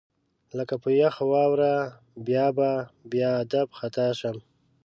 لکه 0.57 0.75
په 0.83 0.89
یخ 1.01 1.15
واوره 1.31 1.73
بې 2.25 2.35
ابه، 2.49 2.71
بې 3.09 3.21
ادب 3.41 3.67
خطا 3.79 4.07
شم 4.19 4.37